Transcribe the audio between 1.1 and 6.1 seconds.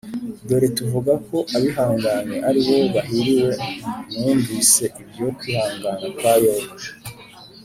ko abihanganye ari bo bahiriwe Mwumvise ibyo kwihangana